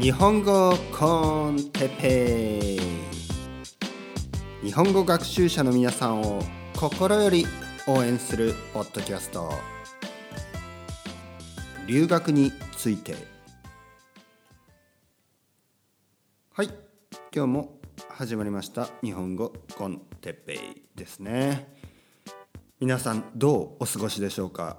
[0.00, 4.66] 日本語コンテペイ。
[4.66, 6.42] 日本語学習者の皆さんを
[6.76, 7.46] 心より
[7.86, 9.52] 応援するポッドキャスト。
[11.86, 13.14] 留学について。
[16.52, 16.66] はい。
[17.34, 18.88] 今日も始まりました。
[19.02, 21.72] 日本語コンテペイですね。
[22.80, 24.78] 皆さんどうお過ごしでしょうか、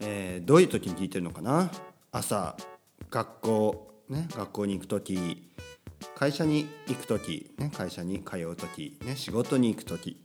[0.00, 1.70] えー、どういう時に聞いてるのかな？
[2.12, 2.56] 朝
[3.10, 5.50] 学校ね学校に行く時
[6.14, 10.24] 会社に行く時、ね、会社に通う時、ね、仕事に行く時。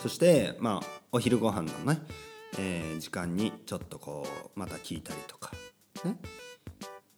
[0.00, 2.00] そしてまあお昼ご飯のね、
[2.58, 5.52] えー、時間にちょっとこうまた聞いたりとか、
[6.04, 6.16] ね、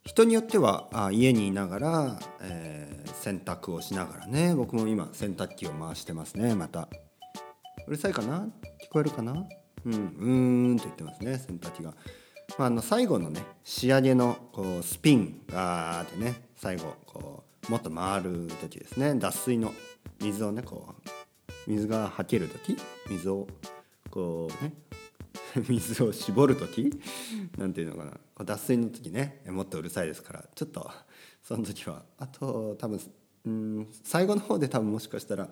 [0.05, 6.89] 人によってはあ家にいながら、えー、洗濯をしながらね僕も今洗濯機を回してますねまた。
[7.87, 8.41] うるさいかな？
[8.41, 9.33] 聞こえるかな？
[9.84, 11.95] うんうーんと言ってますね洗濯機が。
[12.59, 19.14] まあ、あの最後のね仕上げのこうスピンガーってね最後こうもっと回る時ですね。
[19.14, 19.73] 脱水の
[20.20, 22.77] 水をねこう水がはける時
[23.09, 23.47] 水を
[24.11, 24.73] こうね
[25.69, 26.91] 水を絞る時
[27.56, 28.45] なんていうのかな。
[28.45, 30.91] 脱水の時ねもっとうるさいですからちょっと
[31.45, 33.01] その時はあと多分
[33.47, 35.48] うん最後の方で多分もしかしたら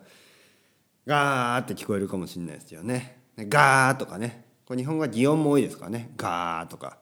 [1.06, 3.22] ガーって聞こえるかもしれないですよね。
[3.36, 6.12] ガーとかねこれ日本語は擬音も多いですからね。
[6.16, 6.98] ガーとか。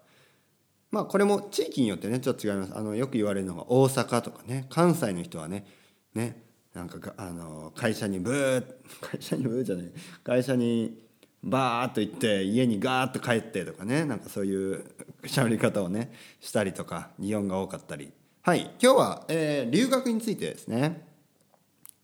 [0.90, 2.76] まあこれも地域によってねちょっと違います。
[2.76, 4.66] あのよく言われるのが大阪とかね。
[4.68, 5.66] 関西の人はね
[6.14, 6.42] ね
[6.74, 8.64] なんかあの会社にブー
[9.00, 9.92] 会社にブーじゃない。
[10.22, 11.02] 会社に
[11.42, 14.04] バーッと行って家にガーッと帰ってとかね。
[14.04, 14.84] なんかそういう
[15.22, 18.12] 喋り方をねしたりとか擬音が多かったり。
[18.42, 21.14] はい今日は、えー、留学についてですね。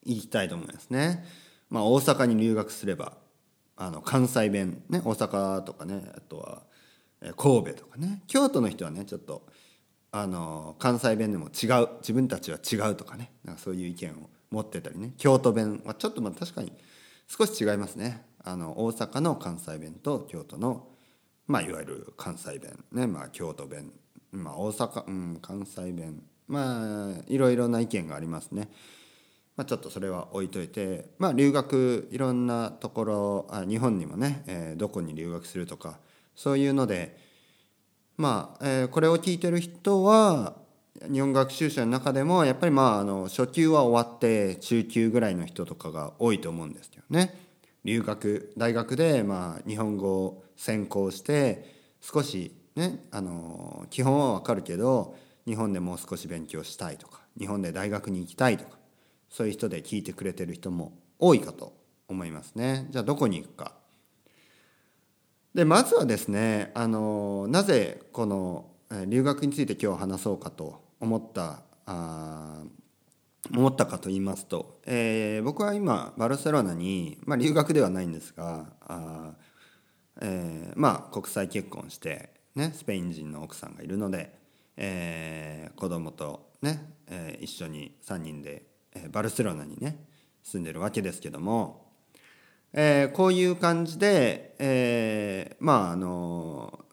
[0.04, 1.24] 言きたいと思いますね。
[1.68, 3.19] まあ、大阪に留学すれば。
[3.82, 6.62] あの関西弁ね大阪とかねあとは
[7.38, 9.46] 神戸とかね京都の人はねちょっと
[10.12, 16.74] あの関西弁でも違う自分たちは違うとかねなんかそういう意見を持ってたりね京都弁はちょっとまあ確かに
[17.26, 20.86] 少し違いますねあの大阪の関西弁と京都の
[21.46, 23.92] まあいわゆる関西弁ねまあ京都弁
[24.30, 28.68] まあ大阪うん関西弁まあいろいろな意見がありますね。
[29.60, 35.98] まあ、ちょっとそれは置いといて、まあ、留学いろんなところあ日本にもね、えー、どこに留学するとか
[36.34, 37.14] そういうので
[38.16, 40.54] まあ、えー、これを聞いてる人は
[41.12, 47.38] 日本学習者の中でもやっぱりまああの初級は終わって中級ぐらいの人とかが多いと思うんですよね。
[47.84, 51.66] 留学大学でまあ日本語を専攻して
[52.00, 58.79] 少しねあの基本は分かるけど日本でもう少し勉強したいとか日本で大学に行きたいとか
[59.30, 61.72] そういう人で聞いてくれてる人も多いかと
[62.08, 62.86] 思いますね。
[62.90, 63.74] じゃあどこに行くか。
[65.54, 68.70] でまずはですねあのなぜこの
[69.06, 72.62] 留学について今日話そうかと思ったあ
[73.52, 79.32] 思ったかと言いますと、えー、僕は今バルセロナに、まあ、留学ではないんですがあ、
[80.20, 84.34] えー、まあ国際結婚して、ね、スペイン人の奥さんがいるので、
[84.76, 88.69] えー、子供とね、えー、一緒に3人で
[89.10, 90.04] バルセロナにね
[90.42, 91.92] 住んでるわけですけども、
[92.72, 96.84] えー、こういう感じで、えー、まああの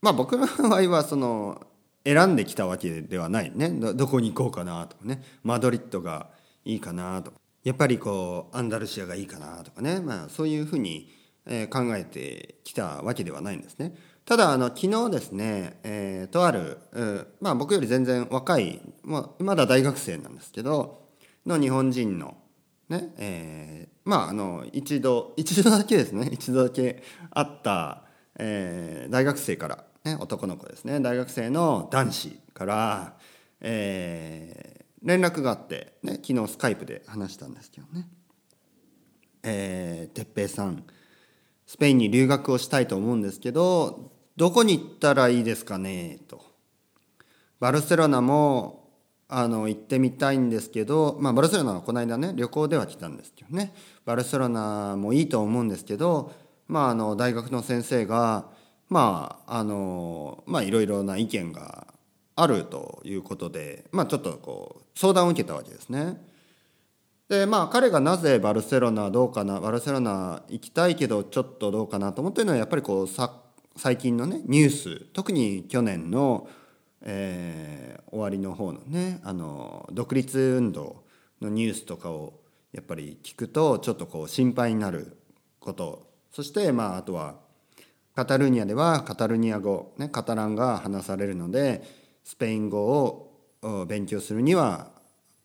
[0.00, 1.66] まあ僕の場合はその
[2.04, 3.70] 選んできたわけではないね。
[3.70, 5.22] どこに行こうかなとかね。
[5.42, 6.28] マドリッドが
[6.64, 7.38] いいかなとか。
[7.64, 11.10] やっぱりこうアンダルシアがいいかなとかね、まあ、そういうふうに、
[11.70, 13.94] 考えてきたわけではないんですね。
[14.24, 16.78] ただあの昨日ですね、えー、とある、
[17.40, 21.04] まあ、僕より全然若い、まあ、まだ大学生なんですけど
[21.46, 22.36] の日本人の
[22.88, 28.02] ねえー、まああの一度一度だけですね 一度だけ会った、
[28.38, 33.16] えー、大学生から、ね、男の子ですね大学生の男子から、
[33.60, 38.08] えー、連絡があって、ね、昨日スカイプで話したんですけどね
[39.42, 40.84] 「えー、哲平さん
[41.66, 46.44] スペインに留学をしたいと思うんですけどどこに行ったらいいですかねと。
[47.60, 48.90] バルセロナも
[49.28, 56.32] あの行ってみたいんですけど、まあ、バルセロナはこの間ね旅行では来たんですけどねバルセロナもいいと思うんですけど、
[56.68, 58.46] まあ、あの大学の先生が
[58.88, 61.86] まああのまあいろいろな意見が
[62.36, 66.20] あるということで、まあ、ちょっとこう相談を受けたわけですね。
[67.28, 73.30] でまあ彼がなぜバルセロナどうかなバルセロナ行きたいけどちょっとどうかなと思ってるのはやっぱりこうサッ
[73.76, 76.48] 最近のねニュース特に去年の、
[77.02, 81.04] えー、終わりの方のねあの独立運動
[81.40, 82.40] のニュースとかを
[82.72, 85.16] やっぱり聞くとちょっとこう心配になる
[85.60, 86.12] こと。
[86.32, 87.36] そしてまああとは
[88.16, 91.82] カタルーニャではカタルニア語、ね、カタランが話されるので
[92.24, 94.88] スペイン語を勉強するには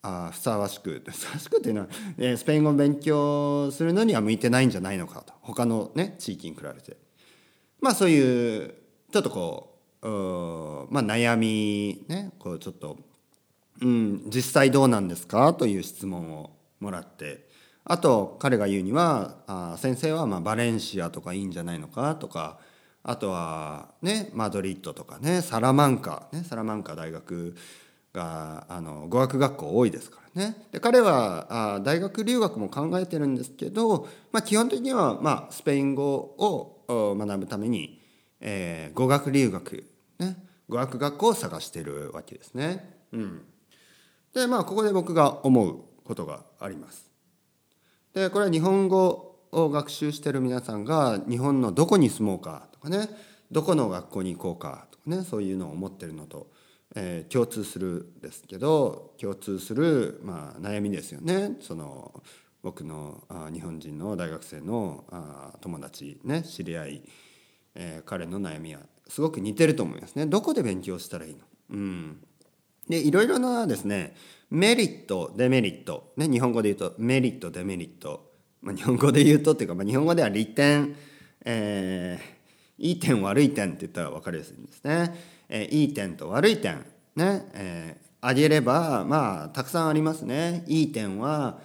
[0.01, 1.87] あふさわしく ふさわしくっていうのは、
[2.17, 5.33] え、スペイン語を勉強するのには向いてないんじゃないのかと。
[5.41, 6.97] 他のね地域に比べて。
[7.81, 8.73] まあそういう
[9.11, 10.07] ちょっとこう
[10.93, 12.97] まあ悩みねこうちょっと、
[13.81, 17.47] うん、実際どうなんですかという質問をもらって
[17.83, 22.59] あと彼が言うにはあ先生はまあバレンシアとかいいんじゃないのかとか
[23.03, 27.55] あとはねマドリッドとかねサラマンカ、ね、サラマンカ大学
[28.13, 30.55] があの語学学校多いですからね。
[30.71, 38.01] で彼はあ大学留学も考えてるんですけど、まあ、基本的には、まあ、スペイン語をを学ぶために、
[38.41, 39.89] えー、語学留学、
[40.19, 40.37] ね、
[40.67, 42.97] 語学学校を探してるわけですね。
[43.11, 43.41] うん、
[44.33, 47.09] でまあここで僕が思うことがあります。
[48.13, 53.09] でこれは日本語を学習してる皆さんが日本のどこに住もうかとかね
[53.51, 56.47] どこの学校に行こうかとかねそういうのを思ってるのと
[56.95, 62.23] えー、共通するですけど共通する、まあ、悩みですよねその
[62.61, 67.03] 僕のあ日本人の大学生のあ友達ね知り合い、
[67.75, 70.25] えー、彼の悩みはすごく似てると思いますね。
[70.25, 71.39] どこで勉強したらいいの？
[71.71, 72.23] うん。
[72.87, 74.15] でいろいろなですね
[74.49, 80.95] メリットデメリット、ね、日本語で言うとメリットデメリット、まあ、日本語で言うとっていうか、まあ、日本語では利点、
[81.45, 85.15] えー、いい点悪い点って言ったら分かりやすいんですね。
[85.49, 86.83] えー、いい点と悪い点
[87.15, 90.63] ね、えー、げればまあたくさんありますね。
[90.67, 91.59] いい点は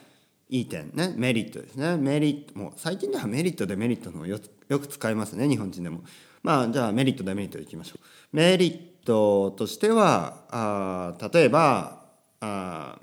[0.54, 1.12] いい点ね。
[1.16, 1.96] メリットですね。
[1.96, 5.48] メリットもう最近ではメリットデメリットのよよく使いますね。
[5.48, 6.02] 日本人でも。
[6.44, 8.36] まあじゃあメリットデメリットいきましょう。
[8.36, 8.70] メリ
[9.02, 12.04] ットとしてはあ例えば
[12.38, 13.00] あ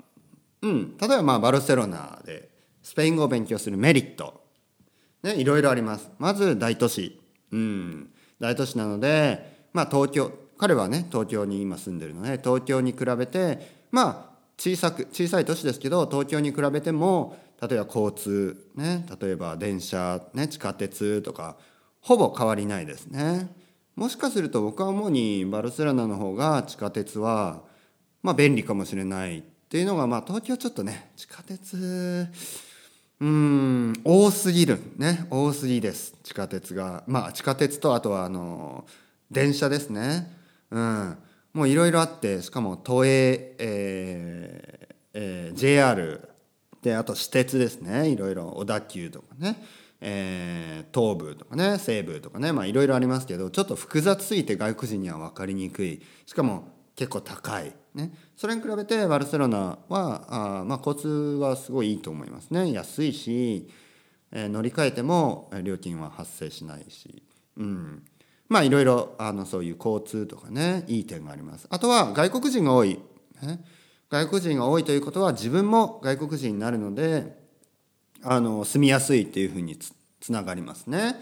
[0.62, 0.96] うん。
[0.96, 2.48] 例えばまあバルセロナで
[2.82, 4.44] スペイン語を勉強するメリット。
[5.22, 6.10] ねいろいろあります。
[6.18, 7.20] まず大都市。
[7.50, 8.10] うん。
[8.40, 14.31] 大都市なのでまあ東京彼はね東京に今住んでるので東京に比べてまあ
[14.62, 21.56] 小さく小さい都市ですけど東京に比べても例えば交通ね例えば電車、ね、地下鉄とか
[22.00, 23.52] ほぼ変わりないですね。
[23.96, 27.64] もしかすると僕は主にバルセロナの方が地下鉄は
[28.22, 32.28] まあ便利かもしれないっていうのがまあ東京ちょっとね地下鉄
[33.18, 36.14] うん多すぎるね多すぎです。
[36.22, 37.02] 地下鉄が。
[37.08, 38.84] まあ地下鉄とあとはあの
[39.28, 40.32] 電車ですね。
[40.70, 41.18] うん、
[41.52, 46.28] もういろいろあってしかも都営、えーえー、JR
[46.82, 48.08] であと私鉄ですね。
[48.08, 49.62] いろいろ小田急とかね、
[50.00, 51.78] えー、東部とかね。
[51.78, 52.52] 西部とかね。
[52.52, 56.02] まあいろいろありますけどちょっと複雑すぎて外国人には分かりにくい。
[56.26, 61.08] しかも結構高い、ね、それに比べてバルセロナはあ、まあ、交通
[61.40, 62.72] はすごいいいと思いますね。
[62.72, 63.68] 安いし、
[64.30, 67.22] えー、乗り換えても料金は発生しないし、
[67.56, 68.02] うん、
[68.48, 71.66] まあいろいろあのそういう交通とかねいい点があります。
[71.70, 72.98] あとは外国人が多い、
[73.42, 73.64] ね、
[74.10, 77.36] 外国人が多いということは自分も外国人になるので
[78.22, 81.16] あの住みやすいっていうふうにつつながりますね。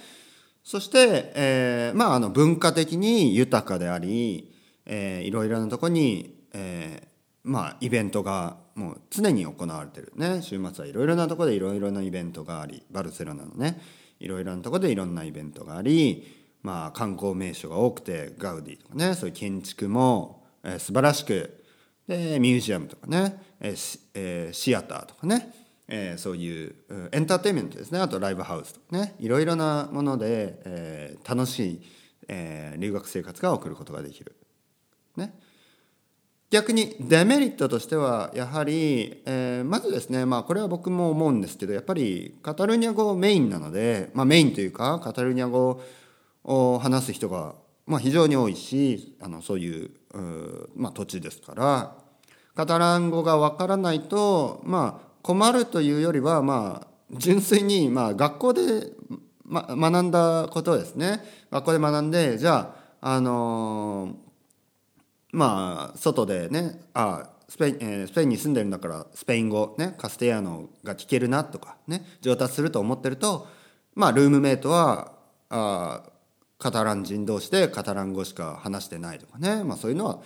[0.63, 4.53] そして、えー、まああの文化的に豊かであり、
[4.87, 7.09] えー、いろいろなとこに、えー、
[7.45, 10.13] まあイベントがもう常に行われてる。
[10.17, 10.43] ね。
[10.43, 13.81] 週末はいろいろなとこでいろいろなイベントがありバルセロナのね
[14.21, 21.65] いろいろなとこでいろんなイベントがありまあ、観光名所が多くてガウディとかねそういう建築も、えー、素晴らしく
[22.07, 25.53] でミュージアムとかね、えーえー、シアターとかね、
[25.89, 26.75] えー、そういう
[27.13, 31.83] エンターテインメントですねあとライブハウスとかねいろいろなもので、えー、楽しい、
[32.29, 34.37] えー、留学生活が送ることができる。
[35.17, 35.35] ね、
[36.51, 45.81] 逆にデメリットとしてはやはり、えー、まずですねまあこれは僕も思うんですけどやっぱりカタルニア語メインなので、まあ、メインというかカタルニア語
[46.45, 47.55] 話す人が、
[47.87, 49.91] まあ、非常に多いしあのそういう
[50.75, 51.95] まあ、土地ですから
[52.57, 58.89] カタラン語がわからないと、まあ、困るというよりは、まあ、純粋に、まあ、学校で、
[59.45, 61.23] ま、学んだことですね。
[61.51, 64.17] 学校で学んでじゃあ、あの、
[65.33, 73.47] まあ外でねあスペイン、えー、スペインに住んでるんだからスペイン語、ね、カステヤノが聞けるなとかね上達すると思ってると
[73.95, 75.13] まあルームメイトは
[75.49, 76.03] あ
[76.61, 80.21] カタラン人同士でカタラン語しか話してないとかね、まあ、そういうのは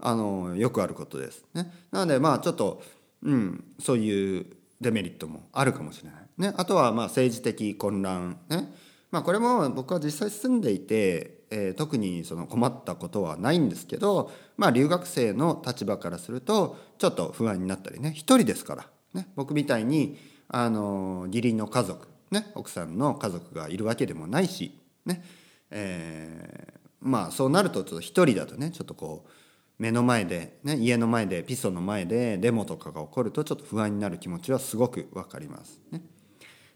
[0.00, 1.44] あのよくあることです。
[1.54, 2.82] ね、なのでまあちょっと、
[3.22, 4.46] うん、そういう
[4.80, 6.22] デメリットもあるかもしれない。
[6.38, 8.74] ね、あとはまあ政治的混乱、ね。
[9.10, 18.10] まあ、これも僕は実際住んでいて、えー、特にその困ったことはないんですけど、まあ、留学生の立場からするとちょっと不安になったりね。
[18.10, 24.76] 一人ですから、ね、僕みたいにあの義理の家族、ね、奥さんの家族がいるわけでもないし、
[25.06, 25.22] ね。
[25.70, 29.30] えー、まあそうなるとちょっと一人だとねちょっとこう
[29.78, 36.02] 目の前で、ね、家の前でピソの前でデモとかが起こるとちょっと不安になる気持ちはすごく分かりますね。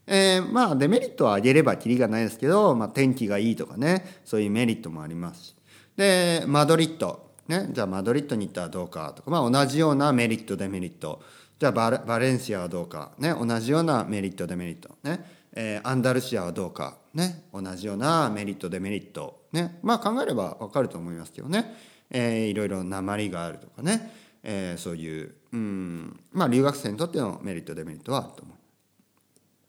[0.07, 5.55] えー、まあデメリットは挙げればきりがないですけど、まあ、天気がいいとかねそういうメリットもありますし。
[5.97, 11.21] でマドリッド、ね、じゃあマドリッドに行ったらどうかとか、まあ、同じようなメリットデメリット。
[11.59, 15.38] じゃあババレンシアはどうか、ね、同じようなメリットデメリット、ね。
[15.55, 21.75] えー、アンダルシアはどうか、ね、同じようなメリットデメリット、ね、まあ考えれば分かると思いますけどね、
[22.11, 24.13] えー、いろいろ鉛があるとかね、
[24.43, 26.21] えー、そういううん。
[26.33, 28.55] まあ留学生にとってのメリットデメリットはあると思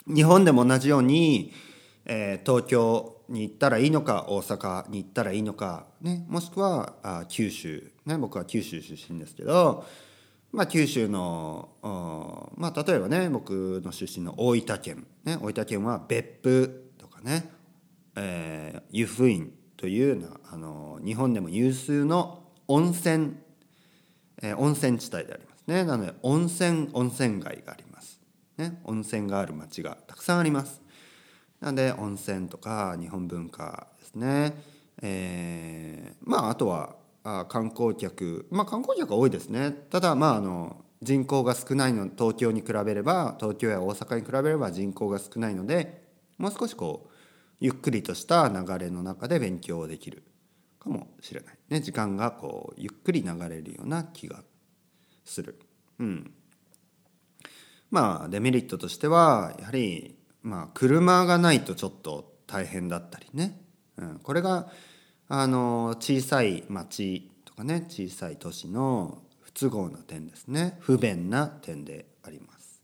[0.07, 0.13] う。
[0.13, 1.53] 日本でも同じように、
[2.05, 9.85] えー、東京に行ったらいいのか大阪に行ったらいいのか、ね、もしくはあ九州、ね、僕は九州出身ですけど
[10.51, 11.69] まあ、九州の、
[12.57, 17.51] まあ、例えばね僕の出身の大分県、ね、大分県は別府とかね、
[18.15, 23.35] えー、湯布院というようなあの日本でも有数の温泉、
[24.41, 25.83] えー、温泉地帯でありますね。
[25.83, 28.19] なので温泉温泉街があります、
[28.57, 30.81] ね、温泉がある町がたくさんあります。
[31.61, 34.55] なので温泉とか日本文化ですね、
[35.01, 38.47] えー、まああとは観光客。
[38.51, 39.71] まあ観光客は多いですね。
[39.71, 46.03] ただまああの人口が少ないの東京に比べれば東京や大阪に比べれば人口が少ないので
[46.37, 47.15] もう少しこう
[47.59, 50.23] ゆっくりとした流れの中で勉強できる。
[50.79, 54.43] かもしれない、ね、時間がこうゆっくり流れるような気が
[55.25, 55.59] する。
[55.99, 56.33] うん、
[57.91, 63.61] まあデメリットとしてはやはりまあ車がないとちょっと大変だったりね、
[63.97, 64.69] うん、これが
[65.31, 72.81] あの小さい町とかね小さい都市の不都合な点ですね不便な点であります。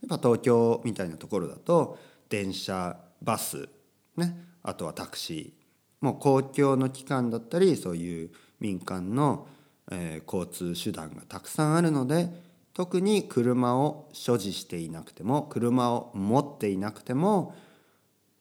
[0.00, 1.98] やっぱ東京みたいなところだと
[2.30, 3.68] 電車バス
[4.16, 9.46] ねあとはタクシーもう公共の機関だったりそういう民間の、
[9.90, 12.30] えー、交通手段がたくさんあるので
[12.72, 17.54] 特に車を所持していなくても車を持っていなくても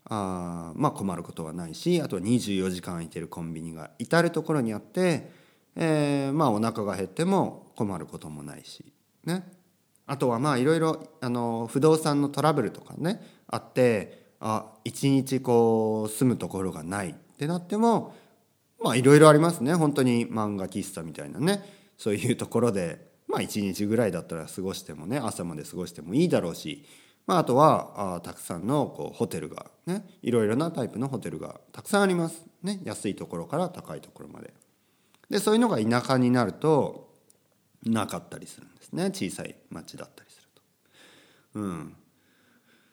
[0.09, 5.31] あまあ困ることはないしあとは24時間空いてるコンビニが至る所にあって、
[5.75, 8.83] えー、まあお腹が減っても困ることもないし
[9.25, 9.47] ね。
[10.07, 18.15] あとはまあいろいろあの不動産のトラブルとかねあってあ一日こう住むところがないってなっても
[18.81, 19.75] まあいろいろありますね。
[19.75, 21.63] 本当に漫画喫茶みたいなね。
[21.97, 26.85] そういうところでまあ一日ぐらいだったら過ごしてもね朝まで過ごしてもいいだろうし
[27.27, 34.53] まあ、あとはあたくさんのこうホテルがねいろいろなタイプのホテルがたくさんあります、ね、安いところから高いところまで。
[35.29, 37.13] でそういうのが田舎になると
[37.85, 39.05] なかったりするんですね。
[39.11, 40.61] 小さい町だったりすると。
[41.59, 41.95] うん、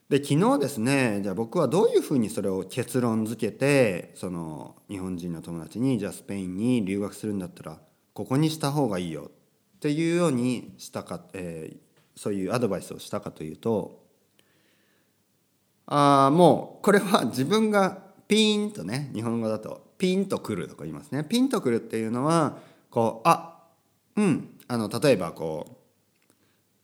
[0.08, 7.78] で昨日ですねじゃあ僕はどういうふうにそれを結論付けてその日本人の友達にじゃあスペインに留学するんだったら
[8.12, 9.30] ここにした方がいいよ
[9.76, 11.76] っていうようにしたか、えー、
[12.14, 14.05] そういうアドバイスをしたかというと
[15.86, 21.24] あもうこれは自分がピーンとね 日本語だとピンとくるとか言いますね。
[21.24, 22.58] ピンとくるっていうのは
[22.90, 23.64] こうあ
[24.16, 25.74] うんあの例えばこう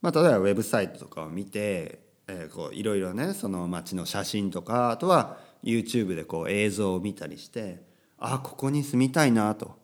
[0.01, 7.83] まあ例えばウェブサイトとかを見て、えー、こういろいろねその街の写真とかあとは YouTube でこう映像を見たりして
[8.19, 9.81] あここに住みたいなと。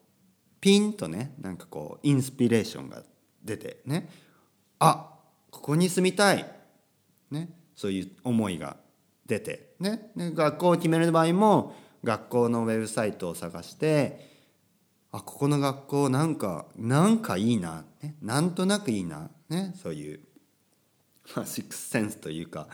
[0.60, 3.02] ピンとねなんかこうインスピレーションが
[3.44, 4.08] 出てね。
[4.78, 5.14] あ
[5.50, 6.44] ここに住みたい。
[7.30, 7.50] ね。
[7.74, 8.76] そういう思いが
[9.28, 14.26] 出て、ね、で学校を決める場合も学校のウェブサイトを探して
[15.12, 20.20] あここの学校なんかなんかいいな、ね、なんとなくいいな、ね、そういう、
[21.36, 22.68] まあ、シックスセンスというか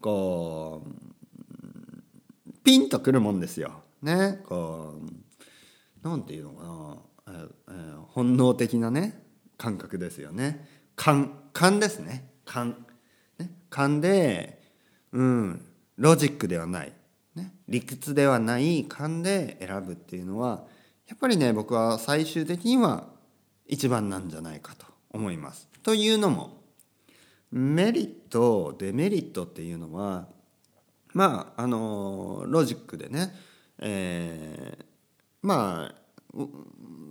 [0.00, 3.82] こうピンとくるもんですよ。
[4.02, 4.94] ね、こ
[6.04, 9.22] うなんていうのかな、えー、本能的なね
[9.56, 10.68] 感覚ですよね。
[10.96, 12.30] 勘勘ですね。
[12.44, 12.86] 勘。
[13.38, 14.62] ね、勘で
[15.12, 15.67] うん。
[15.98, 16.92] ロジックではない、
[17.34, 20.64] ね、理屈ではない勘で選ぶっていうのは
[21.08, 23.08] やっぱりね僕は最終的には
[23.66, 25.68] 一番なんじゃないかと思います。
[25.82, 26.56] というのも
[27.50, 30.28] メリットデメリットっていうのは
[31.14, 33.34] まああのロジックでね、
[33.78, 34.84] えー、
[35.42, 35.94] まあ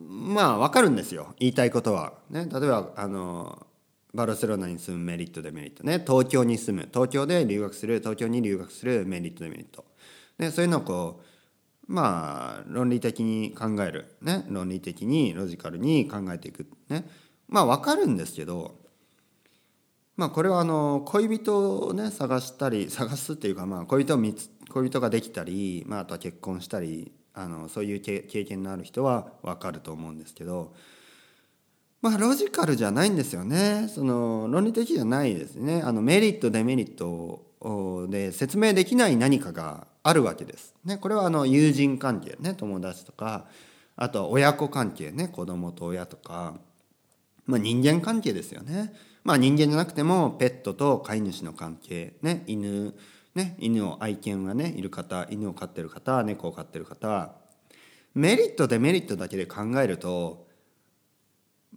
[0.08, 2.14] まあ分かるんですよ言いたいことは。
[2.30, 3.67] ね、例えばあの
[4.14, 6.04] バルセロナに住むメリットデメリットね。
[6.06, 6.88] 東京に住む。
[6.92, 8.00] 東京で留学する。
[8.00, 9.86] 東京に留学するメリットデメリット、
[10.40, 11.24] ね、そういうのをこう
[11.88, 17.06] まあ論理的に考える、ね、論理的にロジカルに考えていく、ね、
[17.48, 18.76] まあ分かるんですけど
[20.18, 30.74] まあこれはあの恋人をね探したり探すっていうかまあ恋人を見つ恋人ができたり、まあ、あとは結婚したりあのそういう経験のある人は分かると思うんですけど
[32.08, 37.44] まあロジカルじゃないんですよねその論理的じゃないですねあのメリットデメリット
[38.10, 40.74] で説明できない何かがあるわけです。
[40.86, 43.46] ね、これはあの友人関係ね友達とか
[43.98, 46.56] あとは親子関係ね子供と親とか、
[47.46, 48.94] まあ、人間関係ですよね。
[49.26, 52.96] まあ、人間じゃなくてもペットと飼い主の関係、ね、犬、
[53.36, 57.34] ね、犬を愛犬がねいる方犬を飼ってる方猫を飼ってる方
[58.16, 60.47] メリットデメリットだけで考えると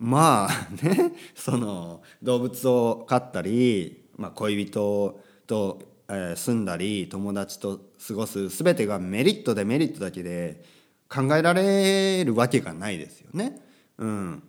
[0.00, 5.78] まあねその動物を飼ったり、まあ、恋人と、
[6.08, 10.64] えー、住んだり友達と過ごす全てがメリットデメリットだけで
[11.10, 13.60] 考えられるわけがないですよね。
[13.98, 14.42] うん、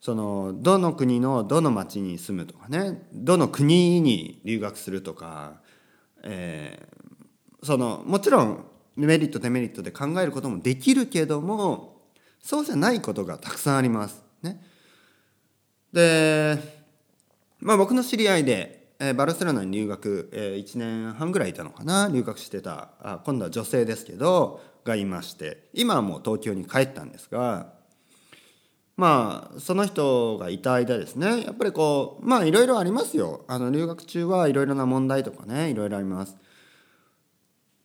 [0.00, 5.62] そのどの国のどの町に住むとかねどの国に留学するとか、
[6.22, 8.64] えー、そのもちろん
[8.96, 12.02] メリットデメリットで考えることもできるけども
[12.42, 14.22] そうじゃないことがたくさんあります。
[14.42, 14.60] ね、
[15.92, 16.58] で、
[17.58, 27.72] まあ、僕の知り合いで、えー、バルセロナに留学、えー、1年半ぐらいいたのかな留学してたあ今度は女性ですけどがいまして今はもう東京に帰ったんですが
[29.00, 31.42] まあその人がいた間ですね。
[31.44, 33.46] やっぱりこうまあいろいろありますよ。
[33.48, 36.36] あの留学中はいろいろな問題とかねいろいろあります。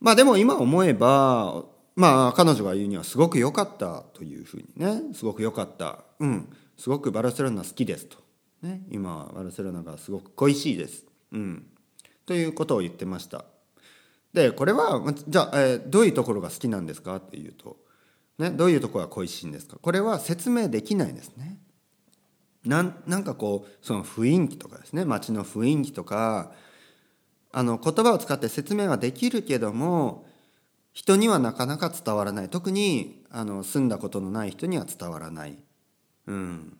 [0.01, 1.63] まあでも今思えば
[1.95, 6.03] まあ彼女が言うにはすごく良かったというふうにねすごく良かった。
[6.19, 6.49] うん。
[6.77, 8.17] すごくバルセロナ好きですと、
[8.61, 11.05] ね、今バルセロナがすごく恋しいです。
[11.31, 11.67] うん。
[12.25, 13.45] ということを言ってました。
[14.33, 17.77] でこれはじゃあ、えー、どういうところが好きなんですかっていうと
[18.37, 19.77] ね、どういうところが恋しいんですか。
[19.81, 21.57] これは説明できないですね。
[22.65, 25.05] なんなんかこうその雰囲気とかですね。
[25.05, 26.51] 街の雰囲気とか
[27.51, 30.25] あの言葉を使って説明はできるけども
[30.91, 32.49] 人にはなかなか伝わらない。
[32.49, 35.57] 特にあの住んだことのない人には伝わらない。
[36.27, 36.77] うん、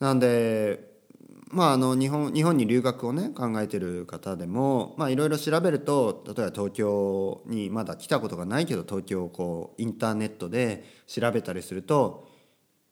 [0.00, 0.88] なんで
[1.50, 12.28] まあ、あの日本日本に留学をね考えてる方でもいろいろ調べると例えば東京にまだ来たことがないけど東京をこうインターネットで調べたりすると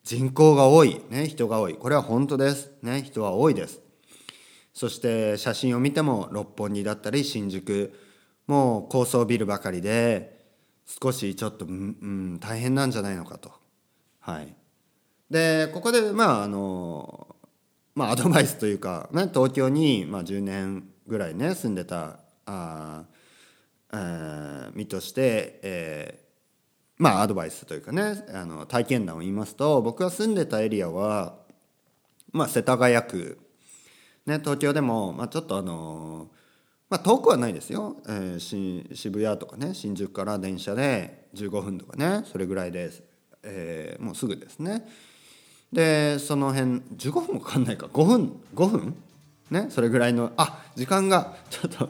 [0.04, 1.74] 人口が多い、ね、人が多い。
[1.74, 3.80] これは本当です、ね、人は多いです。
[4.72, 7.92] そして写真を見ても六本木だったり新宿
[8.46, 10.38] もう高層ビルばかりで
[10.86, 13.52] 少しちょっと、うん、大変なんじゃないのかと。
[14.20, 14.54] はい、
[15.30, 17.26] でここでまああの
[17.96, 23.04] まあ、アドバイスというか、ね、東京に、まあ、10年ぐらいね住んでたあ、
[23.90, 31.38] えー、身として、えー、まあアドバイスというかねあの体験談を言いますと僕が住んでたエリアは、
[32.32, 33.38] まあ、世田谷区、
[34.26, 36.28] ね、東京でも、まあ、ちょっとあの
[36.88, 43.02] まあ、遠くはないですよ、えー、渋谷とかね新宿から電車で15分とかねそれぐらいです、
[43.42, 44.86] えー、もうすぐですね。
[45.72, 47.86] でその辺15分もかかんないか。
[47.86, 48.96] 5分5分？
[49.50, 51.88] ねそれぐらいのあ時間がちょっと、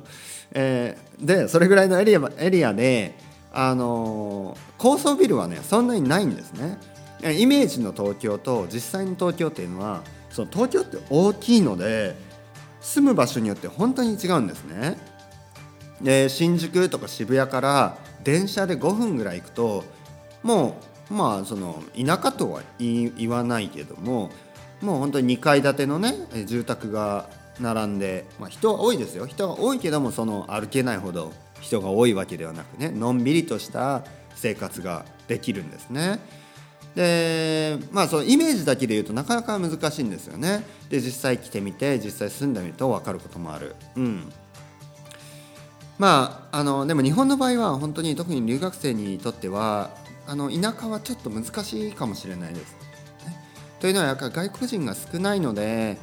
[0.52, 3.14] えー、でそれぐらいのエリアエリアで
[3.52, 6.78] あの高層ビルはねそんなにないんですね。
[7.22, 12.14] イメージの東京と実際の東京っていうのはその東京って大きいので
[12.80, 14.98] 住む場所によって本当に違うんですね。
[16.02, 19.84] で新宿とか渋谷から電車で5分ぐらい行くと
[20.42, 24.30] もうまあその田舎とは言わないけども
[24.80, 26.14] もう本当に2階建てのね
[26.46, 27.28] 住宅が
[27.60, 36.20] 並んで、まあ、人は多いですよ人は多いけどもその歩けないほど人が多いわけではなくねのんびりとした生活ができるんですね。
[36.94, 40.64] でまあそのイメージだけで言うとなかなか難しいんですよね。
[40.88, 43.74] で実際来てみて実際住んでみると分かることもある。
[43.96, 44.32] うん
[45.98, 49.90] まあ、あのでも日本の場合は本当に特に留学生にとっては
[50.26, 52.76] あの田舎はちょっと難しいかもしれないです。
[53.80, 55.98] というのはやっぱり外国人が少ないので、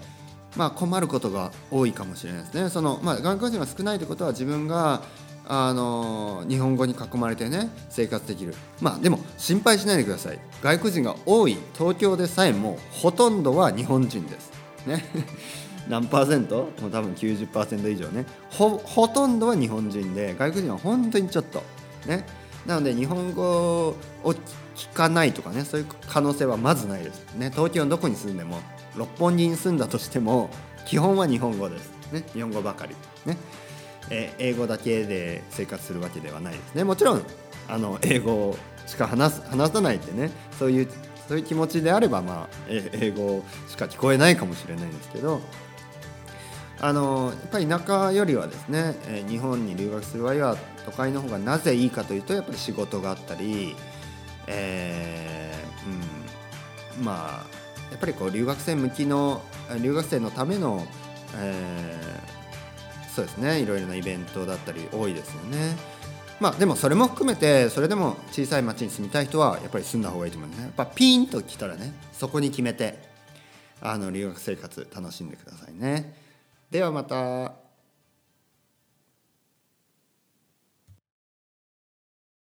[0.56, 2.70] まあ、困ることが多いかもしれないですね。
[2.70, 5.02] そのまあ、外国人が少ないということは自分が
[5.46, 8.54] あの日本語に囲まれてね生活できる。
[8.80, 10.40] まあでも心配しないでください。
[10.62, 14.52] 外国人が多い東京でさえもほとんどは日本人です。
[14.86, 15.04] ね。
[15.90, 16.70] 何パーセント？
[16.82, 18.26] もう多分90%以上ね。
[18.50, 21.62] ほほとんどは日本人で外国人は本当にちょっと。
[22.08, 22.26] ね。
[22.66, 23.90] なので日本語
[24.24, 24.36] を
[24.76, 27.52] 聞かないとかねそういう可能性はまずないですね。
[27.52, 28.60] 東京のどこに住んでも
[28.96, 30.50] 六本木に住んだとしても
[30.86, 31.92] 基本は日本語です。
[32.12, 32.96] ね日本語ばかり
[33.26, 33.38] ね、
[34.10, 36.84] え英語だけで生活するわけではないですね。
[36.84, 37.24] もちろん
[37.68, 40.88] あの英語しか話す話さないってねそういう
[41.28, 45.42] そういう気持ちであればまあ英語しか聞こえないかもしれないんですけど
[46.84, 48.94] あのやっぱり田舎よりはですね、
[49.30, 53.74] 日本に留学する場合は都会の方がなぜいいかというとやっぱり仕事があったり、
[54.48, 57.46] えー、うん、まあ
[57.90, 59.42] やっぱりこう留学生向きの
[59.82, 60.86] 留学生のための、
[61.38, 65.78] えー、そうですねいろいろなイベントだったり多いですよね。
[66.42, 70.66] まあでもそれも含めてそれでも小さい町に住みたい人はやっぱり住んだ方がいいと思うんですね。
[70.66, 73.00] やっぱピンと来たらねそこに決めて
[73.80, 76.22] あの留学生活楽しんでくださいね。
[76.74, 77.63] ではまた。